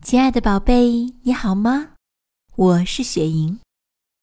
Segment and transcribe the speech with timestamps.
[0.00, 1.96] 亲爱的宝贝，你好吗？
[2.54, 3.60] 我是雪莹，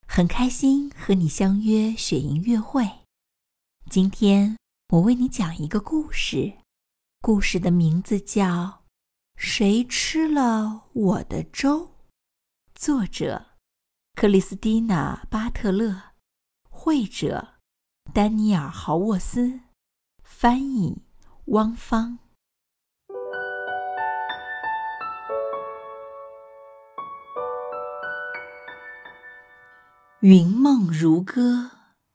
[0.08, 3.01] 很开心和你相约雪莹月会。
[3.89, 4.57] 今天
[4.93, 6.53] 我为你讲一个故事，
[7.21, 8.46] 故事的名字叫
[9.35, 11.81] 《谁吃了我的粥》，
[12.73, 13.46] 作者
[14.15, 16.13] 克里斯蒂娜·巴特勒，
[16.70, 17.55] 绘者
[18.13, 19.59] 丹尼尔·豪沃斯，
[20.23, 21.03] 翻译
[21.48, 22.20] 汪芳。
[30.28, 31.70] 云梦如歌，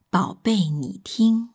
[0.09, 1.51] 宝贝，你听。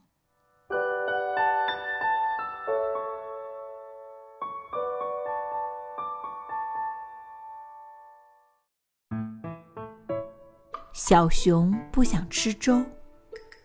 [10.94, 12.82] 小熊不想吃粥，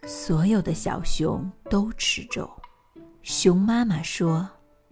[0.06, 2.46] 所有的小熊都吃粥。
[3.24, 4.46] 熊妈妈说：“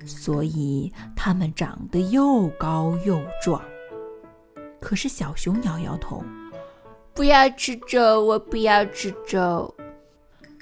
[0.07, 3.61] 所以它们长得又高又壮。”
[4.79, 6.23] 可是小熊摇摇头。
[7.19, 9.75] 不要吃粥，我不要吃粥。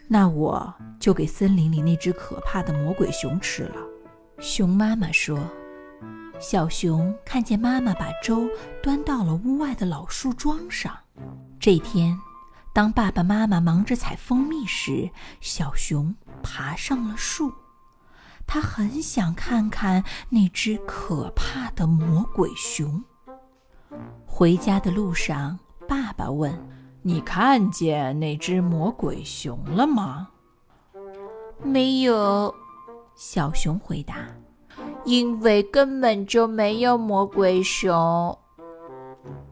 [0.08, 3.76] 那我就给森林里那只可怕的魔鬼熊吃了。
[4.40, 5.40] 熊妈妈说
[6.42, 8.50] ：“小熊看见妈妈把粥
[8.82, 10.98] 端到了屋外的老树桩上。
[11.60, 12.18] 这天，
[12.74, 17.54] 当爸爸妈妈忙着采蜂蜜时，小熊爬上了树。
[18.48, 23.04] 他很想看看那只可怕的魔鬼熊。
[24.26, 26.54] 回家的路上。”爸爸问
[27.02, 30.30] ：“你看见那只魔鬼熊了吗
[31.64, 32.54] ？”“没有。”
[33.16, 34.28] 小熊回答
[35.06, 38.38] ，“因为根本就没有魔鬼熊。”“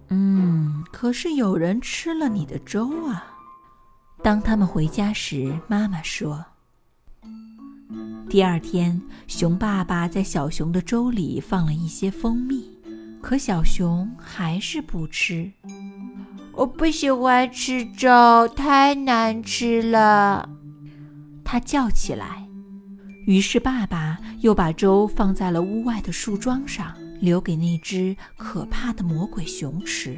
[0.10, 3.32] 嗯，可是有人吃了你的粥啊。”
[4.22, 6.46] 当他们回家时，妈妈说
[8.30, 12.78] ：“第二天，熊爸爸在小熊的粥里放了一些蜂蜜，
[13.22, 15.52] 可小熊还是不吃。”
[16.56, 20.50] 我不喜欢吃粥，太难吃了。
[21.44, 22.48] 他叫起来。
[23.28, 30.18] 于是爸爸又把粥放在了屋外的树桩上，留给那只可怕的魔鬼熊吃。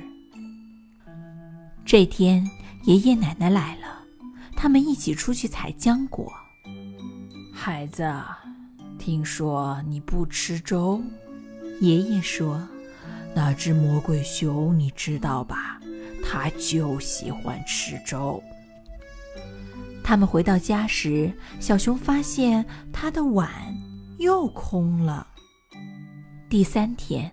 [1.85, 2.45] 这天，
[2.83, 4.03] 爷爷奶奶来了，
[4.55, 6.31] 他们一起出去采浆果。
[7.53, 8.13] 孩子，
[8.99, 11.01] 听说你不吃粥？
[11.79, 12.61] 爷爷说
[13.33, 15.76] ：“那只魔鬼熊，你知道吧？”
[16.29, 18.43] 他就喜欢吃粥。
[20.03, 23.49] 他们回到家时，小熊发现他的碗
[24.17, 25.25] 又空了。
[26.49, 27.31] 第三天，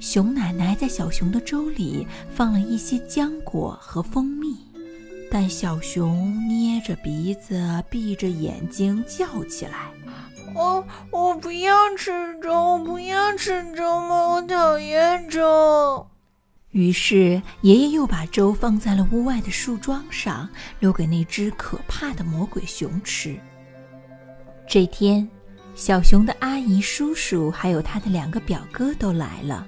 [0.00, 4.56] 熊奶奶在小熊的粥里放了一些浆果和蜂蜜，
[5.30, 9.90] 但小熊捏着鼻子，闭着眼睛叫起来
[10.54, 12.10] ：“我我不要吃
[12.42, 14.28] 粥，我不要吃粥嘛！
[14.28, 16.06] 我讨厌粥。”
[16.72, 20.48] 于是，爷爷又把粥放在了屋外的树桩上，
[20.78, 23.36] 留给那只可怕的魔鬼熊吃。
[24.68, 25.28] 这天，
[25.74, 29.66] 小熊的阿姨、叔叔还有他的两个表哥都来了。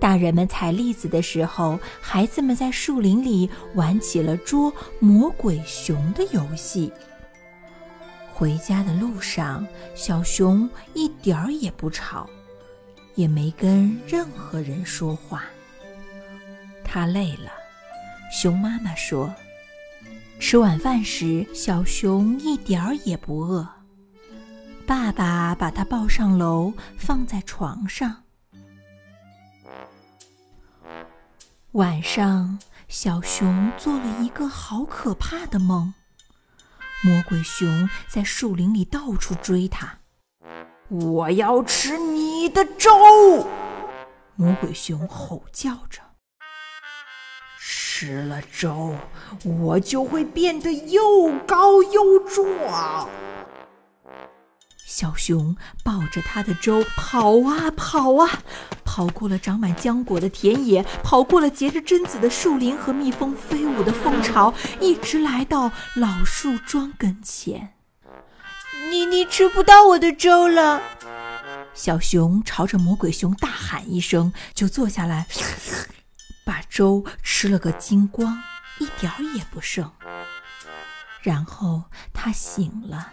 [0.00, 6.92] 大人们采栗子的时候，孩子们在树林里玩起了捉魔鬼熊的游戏。
[8.32, 12.30] 回家的路上，小熊一点儿也不吵，
[13.16, 15.44] 也没跟任何人说话。
[16.94, 17.50] 他累了，
[18.30, 19.34] 熊妈妈说
[20.38, 23.68] ：“吃晚饭时，小熊一点儿也不饿。”
[24.86, 28.22] 爸爸把它抱上楼，放在床上。
[31.72, 35.92] 晚上，小熊做了一个好可怕的梦：
[37.02, 39.98] 魔鬼熊在树林里到处追他。
[40.88, 43.48] 我要吃你的粥！
[44.36, 46.00] 魔鬼熊吼叫着。
[47.96, 48.96] 吃了粥，
[49.44, 53.08] 我就会变得又高又壮。
[54.84, 58.42] 小熊抱着他的粥跑啊跑啊，
[58.84, 67.74] 跑过了长满浆果的田野，跑过了结着榛子的树林和蜜蜂飞舞的蜂巢，一直来到老树桩跟前。
[68.90, 70.82] 你你吃不到我的粥了！
[71.72, 75.28] 小熊朝着魔鬼熊大喊一声，就坐下来。
[76.46, 77.02] 把粥
[77.44, 78.42] 吃了个精光，
[78.78, 79.90] 一点儿也不剩。
[81.20, 83.12] 然后他醒了。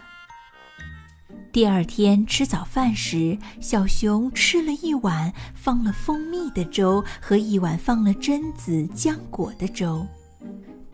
[1.52, 10.06] 第二天吃早饭时，小熊吃了一碗放了蜂蜜的粥和一碗放了榛子浆果的粥。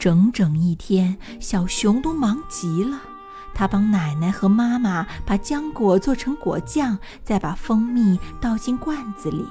[0.00, 3.00] 整整一天，小熊都忙极了。
[3.54, 9.46] 他帮奶奶和妈妈把浆果做成果酱，再把蜂蜜倒进罐子里。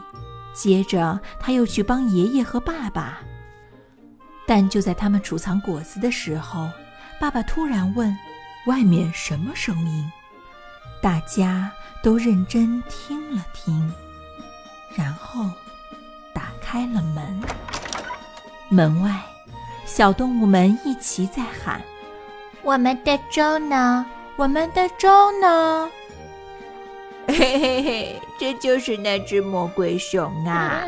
[0.54, 3.20] 接着他又去帮爷爷和爸爸。
[4.48, 6.70] 但就在他们储藏果子的时候，
[7.20, 8.18] 爸爸突然问
[8.66, 10.12] ：“外面什么声音？”
[11.04, 11.70] 大家
[12.02, 13.94] 都认真听了听，
[14.96, 15.46] 然后
[16.34, 17.42] 打开了门。
[18.70, 19.22] 门外，
[19.86, 21.82] 小动物们一起在喊
[22.64, 24.06] ：“我们的粥呢？
[24.38, 25.10] 我们的粥
[25.42, 25.90] 呢？”
[27.28, 30.88] 嘿嘿嘿，这就是那只魔鬼熊啊！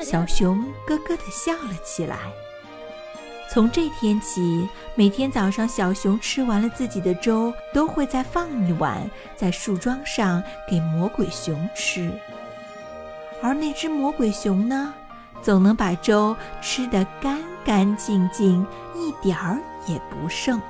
[0.00, 2.16] 小熊咯咯地笑了起来。
[3.50, 12.12] 从这天起，每天早上，小熊吃完了自己的粥，都会再放一碗在树桩上给魔鬼熊吃。
[13.42, 14.92] 而那只魔鬼熊呢，
[15.40, 18.64] 总能把粥吃得干干净净，
[18.94, 20.60] 一点儿也不剩。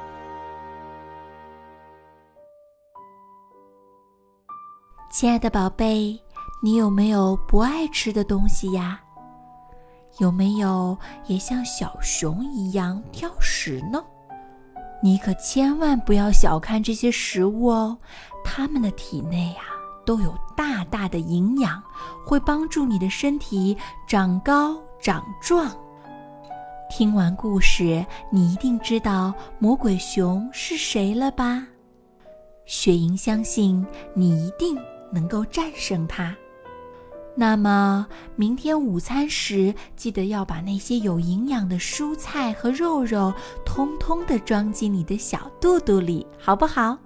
[5.11, 6.17] 亲爱的宝贝，
[6.63, 9.01] 你有没有不爱吃的东西呀？
[10.19, 14.03] 有没有也像小熊一样挑食呢？
[15.03, 17.97] 你可千万不要小看这些食物哦，
[18.45, 19.63] 它们的体内呀
[20.05, 21.83] 都有大大的营养，
[22.27, 23.77] 会帮助你的身体
[24.09, 25.71] 长高长壮。
[26.91, 31.67] 听完故事，你一定知道魔鬼熊是谁了吧？
[32.65, 34.77] 雪莹相信你一定。
[35.11, 36.37] 能够战胜它，
[37.41, 38.05] 那么
[38.35, 43.33] 明天午餐时记得要把那些有营养的蔬菜和肉肉
[43.65, 46.99] 通通的装进你的小肚肚里，好不好？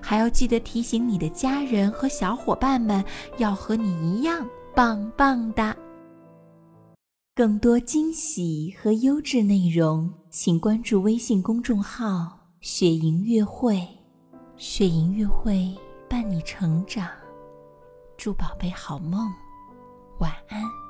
[0.00, 3.04] 还要记得提醒你的家人和小伙伴们，
[3.38, 5.76] 要和你一样棒棒的。
[7.34, 13.84] 更多惊喜和优质内容，请关注微信公众号“雪莹乐会”，
[14.56, 15.76] 雪莹乐会
[16.08, 17.08] 伴你成长。
[18.16, 19.28] 祝宝贝好梦。
[20.20, 20.89] 晚安。